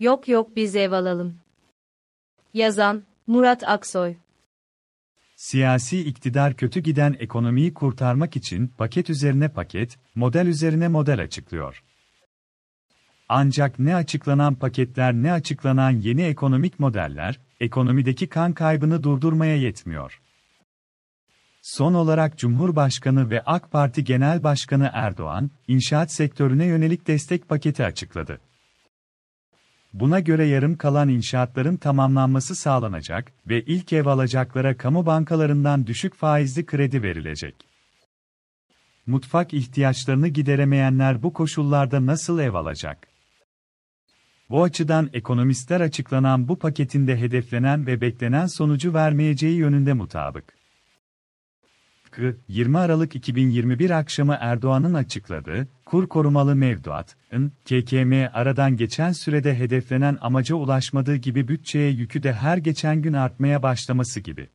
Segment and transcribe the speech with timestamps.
[0.00, 1.36] Yok yok biz ev alalım.
[2.54, 4.14] Yazan, Murat Aksoy
[5.36, 11.84] Siyasi iktidar kötü giden ekonomiyi kurtarmak için paket üzerine paket, model üzerine model açıklıyor.
[13.28, 20.20] Ancak ne açıklanan paketler ne açıklanan yeni ekonomik modeller, ekonomideki kan kaybını durdurmaya yetmiyor.
[21.62, 28.40] Son olarak Cumhurbaşkanı ve AK Parti Genel Başkanı Erdoğan, inşaat sektörüne yönelik destek paketi açıkladı.
[29.92, 36.66] Buna göre yarım kalan inşaatların tamamlanması sağlanacak ve ilk ev alacaklara kamu bankalarından düşük faizli
[36.66, 37.54] kredi verilecek.
[39.06, 43.08] Mutfak ihtiyaçlarını gideremeyenler bu koşullarda nasıl ev alacak?
[44.50, 50.59] Bu açıdan ekonomistler açıklanan bu paketinde hedeflenen ve beklenen sonucu vermeyeceği yönünde mutabık.
[52.48, 60.54] 20 Aralık 2021 akşamı Erdoğan'ın açıkladığı, kur korumalı mevduatın, KKM aradan geçen sürede hedeflenen amaca
[60.54, 64.48] ulaşmadığı gibi bütçeye yükü de her geçen gün artmaya başlaması gibi.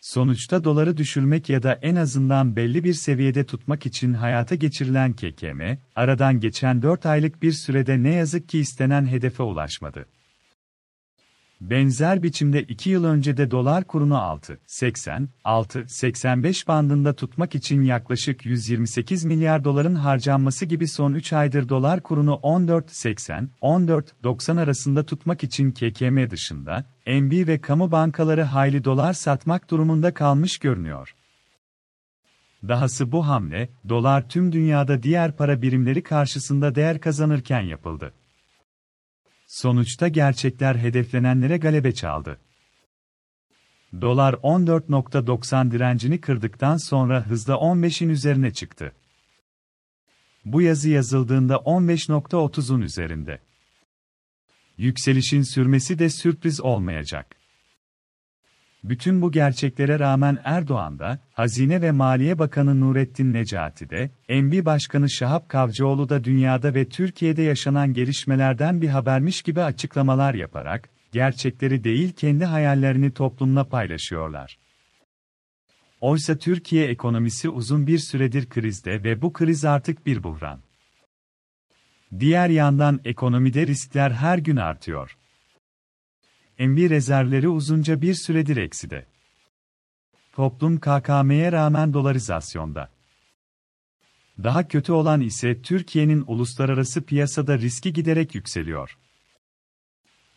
[0.00, 5.62] Sonuçta doları düşürmek ya da en azından belli bir seviyede tutmak için hayata geçirilen KKM,
[5.96, 10.06] aradan geçen 4 aylık bir sürede ne yazık ki istenen hedefe ulaşmadı.
[11.60, 19.24] Benzer biçimde 2 yıl önce de dolar kurunu 6.80, 6.85 bandında tutmak için yaklaşık 128
[19.24, 26.30] milyar doların harcanması gibi son 3 aydır dolar kurunu 14.80, 14.90 arasında tutmak için KKM
[26.30, 31.14] dışında, MB ve kamu bankaları hayli dolar satmak durumunda kalmış görünüyor.
[32.68, 38.12] Dahası bu hamle, dolar tüm dünyada diğer para birimleri karşısında değer kazanırken yapıldı.
[39.48, 42.38] Sonuçta gerçekler hedeflenenlere galebe çaldı.
[44.00, 48.92] Dolar 14.90 direncini kırdıktan sonra hızla 15'in üzerine çıktı.
[50.44, 53.40] Bu yazı yazıldığında 15.30'un üzerinde.
[54.76, 57.37] Yükselişin sürmesi de sürpriz olmayacak.
[58.84, 65.10] Bütün bu gerçeklere rağmen Erdoğan da, Hazine ve Maliye Bakanı Nurettin Necati de, MB Başkanı
[65.10, 72.12] Şahap Kavcıoğlu da dünyada ve Türkiye'de yaşanan gelişmelerden bir habermiş gibi açıklamalar yaparak, gerçekleri değil
[72.12, 74.58] kendi hayallerini toplumla paylaşıyorlar.
[76.00, 80.60] Oysa Türkiye ekonomisi uzun bir süredir krizde ve bu kriz artık bir buhran.
[82.18, 85.17] Diğer yandan ekonomide riskler her gün artıyor.
[86.58, 89.06] MB rezervleri uzunca bir süredir ekside.
[90.32, 92.90] Toplum KKM'ye rağmen dolarizasyonda.
[94.44, 98.98] Daha kötü olan ise Türkiye'nin uluslararası piyasada riski giderek yükseliyor.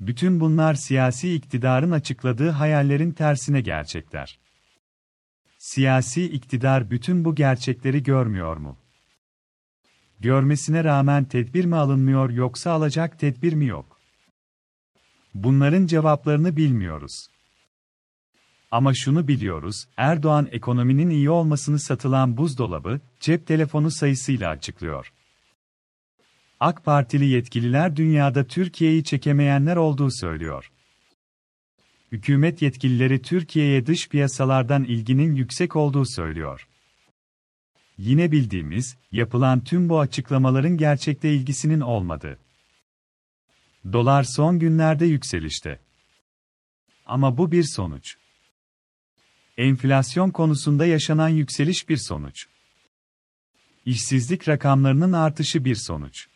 [0.00, 4.38] Bütün bunlar siyasi iktidarın açıkladığı hayallerin tersine gerçekler.
[5.58, 8.78] Siyasi iktidar bütün bu gerçekleri görmüyor mu?
[10.20, 13.95] Görmesine rağmen tedbir mi alınmıyor yoksa alacak tedbir mi yok?
[15.44, 17.26] Bunların cevaplarını bilmiyoruz.
[18.70, 25.12] Ama şunu biliyoruz, Erdoğan ekonominin iyi olmasını satılan buzdolabı, cep telefonu sayısıyla açıklıyor.
[26.60, 30.70] AK Partili yetkililer dünyada Türkiye'yi çekemeyenler olduğu söylüyor.
[32.12, 36.68] Hükümet yetkilileri Türkiye'ye dış piyasalardan ilginin yüksek olduğu söylüyor.
[37.98, 42.45] Yine bildiğimiz, yapılan tüm bu açıklamaların gerçekte ilgisinin olmadığı.
[43.92, 45.80] Dolar son günlerde yükselişte.
[47.06, 48.16] Ama bu bir sonuç.
[49.56, 52.46] Enflasyon konusunda yaşanan yükseliş bir sonuç.
[53.84, 56.26] İşsizlik rakamlarının artışı bir sonuç.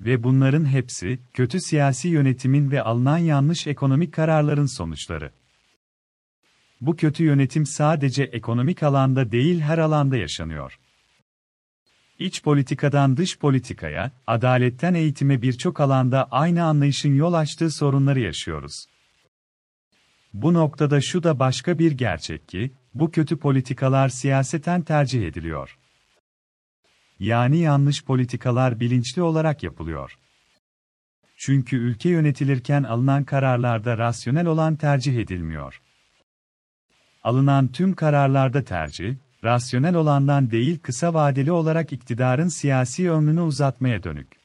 [0.00, 5.32] Ve bunların hepsi, kötü siyasi yönetimin ve alınan yanlış ekonomik kararların sonuçları.
[6.80, 10.78] Bu kötü yönetim sadece ekonomik alanda değil her alanda yaşanıyor.
[12.20, 18.86] İç politikadan dış politikaya, adaletten eğitime birçok alanda aynı anlayışın yol açtığı sorunları yaşıyoruz.
[20.34, 25.78] Bu noktada şu da başka bir gerçek ki, bu kötü politikalar siyaseten tercih ediliyor.
[27.18, 30.18] Yani yanlış politikalar bilinçli olarak yapılıyor.
[31.36, 35.82] Çünkü ülke yönetilirken alınan kararlarda rasyonel olan tercih edilmiyor.
[37.24, 44.40] Alınan tüm kararlarda tercih, rasyonel olandan değil kısa vadeli olarak iktidarın siyasi ömrünü uzatmaya dönük.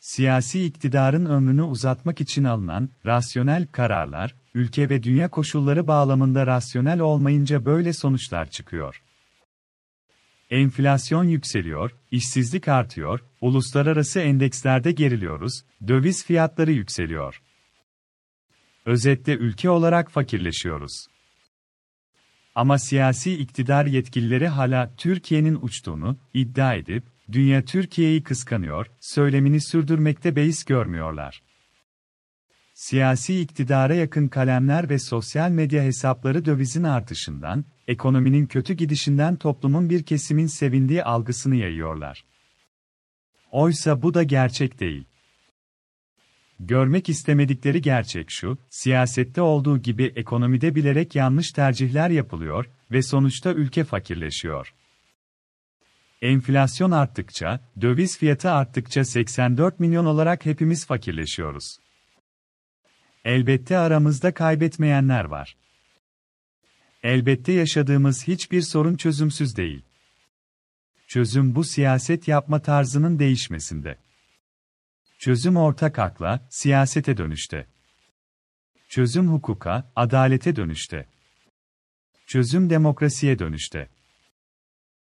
[0.00, 7.64] Siyasi iktidarın ömrünü uzatmak için alınan rasyonel kararlar, ülke ve dünya koşulları bağlamında rasyonel olmayınca
[7.64, 9.02] böyle sonuçlar çıkıyor.
[10.50, 17.42] Enflasyon yükseliyor, işsizlik artıyor, uluslararası endekslerde geriliyoruz, döviz fiyatları yükseliyor.
[18.86, 21.06] Özetle ülke olarak fakirleşiyoruz.
[22.54, 30.64] Ama siyasi iktidar yetkilileri hala Türkiye'nin uçtuğunu iddia edip, dünya Türkiye'yi kıskanıyor, söylemini sürdürmekte beis
[30.64, 31.42] görmüyorlar.
[32.74, 40.02] Siyasi iktidara yakın kalemler ve sosyal medya hesapları dövizin artışından, ekonominin kötü gidişinden toplumun bir
[40.02, 42.24] kesimin sevindiği algısını yayıyorlar.
[43.50, 45.04] Oysa bu da gerçek değil.
[46.60, 53.84] Görmek istemedikleri gerçek şu, siyasette olduğu gibi ekonomide bilerek yanlış tercihler yapılıyor ve sonuçta ülke
[53.84, 54.74] fakirleşiyor.
[56.22, 61.76] Enflasyon arttıkça, döviz fiyatı arttıkça 84 milyon olarak hepimiz fakirleşiyoruz.
[63.24, 65.56] Elbette aramızda kaybetmeyenler var.
[67.02, 69.82] Elbette yaşadığımız hiçbir sorun çözümsüz değil.
[71.06, 73.98] Çözüm bu siyaset yapma tarzının değişmesinde.
[75.24, 77.66] Çözüm ortak akla, siyasete dönüşte.
[78.88, 81.08] Çözüm hukuka, adalete dönüşte.
[82.26, 83.88] Çözüm demokrasiye dönüşte.